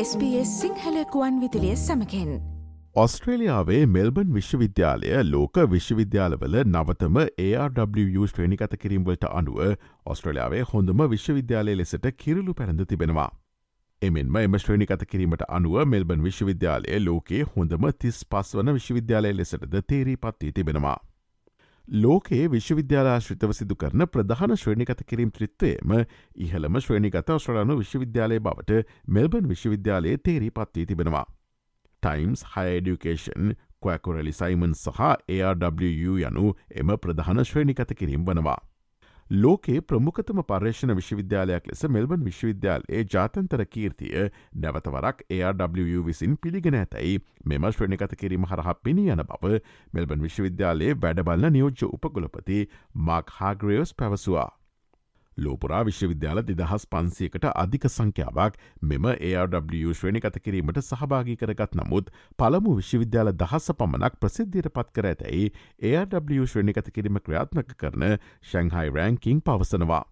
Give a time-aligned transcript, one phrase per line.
[0.00, 2.32] SBS සිංහලකුවන් විදිලිය සමකෙන්
[3.02, 9.62] ඔස්ට්‍රේලියාවේ Melbourne විශ්වවිද්‍යාලය ලෝක විශ්වවිද්‍යාලවල නවතම ARW ශ්‍රේණිකත කිරීම්වලට අනුව
[10.14, 13.30] ඔස්ට්‍රලියාවේ හොඳම විශ්වවිද්‍යාලය ලෙසට කිරලු පැරඳ තිබෙනවා.
[14.02, 20.22] එමෙන්ම එම ශ්‍රේණිකත කිරීමට අනුව මෙල්බන් විශ්වවිද්‍යාලය ලෝකයේ හොඳම තිස් පස් වන විශ්වවිද්‍යාලය ලෙසටද තේරී
[20.26, 20.98] පත්වී තිබෙනවා.
[21.88, 25.92] ලෝකයේ විශ්වවිද්‍යාලාශ්‍රිතව සිදු කරන ප්‍රධාන ශ්‍රේණිකත කිරීම් ත්‍රිත්වයම
[26.36, 31.24] ඉහළම ශ්‍රේණිගත ඔස්ට්‍රලනු විශ්වවිද්‍යාලය බවට මෙල්බන් විශ්වවිද්‍යාලයේ තේරී පත්වී තිබෙනවා.
[32.02, 38.58] Times higher education Quacquarelli Symonds සහ ARW යනු එම ප්‍රධාන ශ්‍රේණිකත කිරීම් වනවා.
[39.30, 47.66] ලෝකේ ප්‍රමුඛතම පර්ේෂණ විශ්වවිද්‍යාලයක් ලෙස මෙල්බන් විශ්වවිද්‍යාලයේ ජාතන්තර කීර්තිය නැවතවරක් ARW විසින් පිළිගෙන ඇතැයි මෙම
[47.70, 49.58] ශ්‍රණිකත කිරීම හරහ පිණි යන බව
[49.92, 52.60] මෙල්බන් විශ්වවිද්‍යාලයේ වැඩබලන නියෝජ්‍ය උපගොලපති
[52.94, 54.48] මාක් හාග්‍රයෝස් පැවසවා.
[55.38, 63.32] ලෝපුරා විශ්වවිද්‍යාල දෙදහස් පන්සියකට අධික සංඛ්‍යාවක් මෙම ARW ශ්‍රණිකත කිරීමට සහභාගි කරගත් නමුත් පළමු විශ්වවිද්‍යාල
[63.36, 65.46] දහස පමණක් ප්‍රසිද්ධියට පත් කර ඇතැයි
[65.94, 70.04] ARW ශ්‍රණිකත කිරීම ක්‍රියාත්මක කරන ශංහයි රෑංකින් පවසනවා.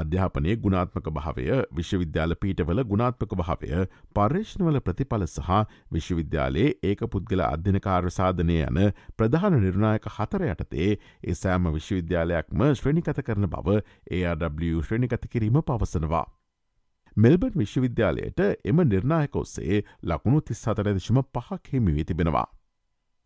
[0.00, 1.46] අධ්‍යාපනයේ ගුණාත්මක භාවය
[1.78, 3.82] විශ්වවිද්‍යාල පීටවල ගුණාත්මක භාවය
[4.16, 5.50] පර්ේෂ්ණවල ප්‍රතිඵල සහ
[5.96, 8.80] විශ්වවිද්‍යාලයේ ඒක පුද්ගල අධ්‍යනකාර සාධනය යන
[9.18, 13.78] ප්‍රධාන නිර්ණයක හතර යටතේ ඒ සෑම විශ්වවිද්‍යාලයක්ම ශ්‍රණිකත කරන බව
[14.22, 16.26] ARW ශ්‍රණිකත කිරීම පවසනවා.
[17.16, 22.46] මෙල්බර්න් විශ්වවිද්‍යාලයට එම නිර්ණයක ඔස්සේ ලකුණු තිස් හතරදශම පහක් හිමිවී තිබෙනවා.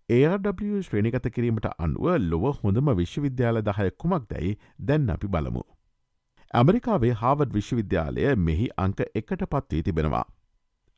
[0.08, 5.62] ARW ශ්‍රේණිගත කිරීමට අනුව ලොව හොඳම විශ්වවිද්‍යාල දහය කුමක් දැයි දැන් අපි බලමු.
[6.54, 10.24] ඇමරිකාවේ හාවඩ් විශ්වවිද්‍යාලය මෙහි අංක එකට පත්වී තිබෙනවා.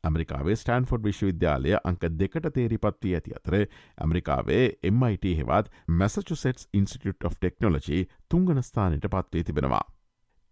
[0.03, 7.99] ඇමරිකාවේ ස්ටන්ෆොඩ් විශ්වවිද්‍යාලය අංක දෙකට තේරිපත්වී ඇති අතර ඇමරිකාවේ MIT හෙවත් මැසචුසෙටස් ඉන්ස්ටිට of ටෙක්නොලජි
[8.29, 9.83] තුංගනස්ථානයට පත්වී තිබෙනවා.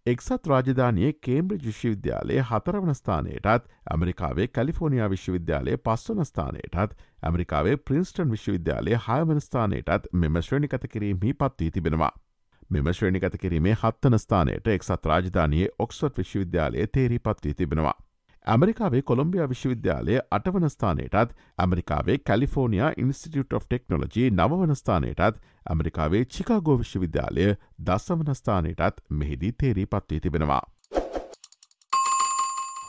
[0.06, 9.40] එක්සත් රාජධානයේ කේම්බ්‍රජ් විශ්වවිද්‍යාලයේ හතරවන ස්ථානයටත් ඇමරිකාවේ කලිෆෝනියා විශ්වවිද්‍යාලය පස්වන ස්ථානයටත් ඇමරිකාවේ ප්‍රින්ස්ටන් විශ්වවිද්‍යාලය හයවන
[9.40, 12.16] ස්ථානයටත් මෙම ශ්‍රණිකත කිරීමහි පත්වී තිබෙනවා.
[12.70, 17.94] මෙම ශ්‍රේණිගත කිරීමේ හත්තන ස්ථානයට එක්සත් රාජධානයේ ඔක්ස්වට් විශ්වවිද්‍යාලය තේරී පත්වී තිබෙනවා.
[18.46, 27.48] ඇමරිකාවේ කොළොම්බියා විශ්වවිද්‍යාලය අටවන ස්ථානයටත් ඇමරිකාවේ කලිෆෝනියා ඉන්ස්ටිට of ටෙක්නොලජී නවන ස්ථානයටත් ඇමරිකාවේ චිකාගෝ විශ්වවිද්‍යාලය
[27.84, 30.62] දස්සවන ස්ථානයටත් මෙහිදී තේරී පත්වී තිබෙනවා.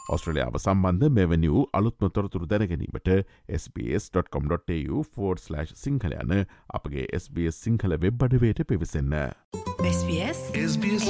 [0.10, 8.68] ඔස්ට්‍රලියාව සම්බන්ධ මෙවැනි වූ අලුත්ම තොරතුරු දැනගැනීමට SBS.com.tu4/ සිංහල යන අපගේ SBS සිංහල වෙබ් අඩවයට
[8.68, 9.34] පිවිසන්න.
[9.82, 11.08] SBS SBS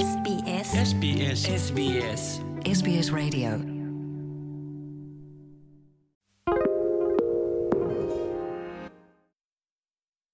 [0.86, 3.81] SBS SBS SBS Radio